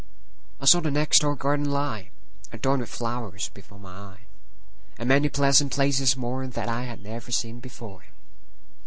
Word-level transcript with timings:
I 0.59 0.65
saw 0.65 0.79
the 0.79 0.89
next 0.89 1.19
door 1.19 1.35
garden 1.35 1.69
lie, 1.69 2.09
Adorned 2.51 2.79
with 2.81 2.89
flowers, 2.89 3.49
before 3.49 3.77
my 3.77 3.91
eye, 3.95 4.19
And 4.97 5.09
many 5.09 5.29
pleasant 5.29 5.71
places 5.73 6.15
moreThat 6.15 6.67
I 6.67 6.85
had 6.85 7.03
never 7.03 7.29
seen 7.31 7.59
before. 7.59 8.05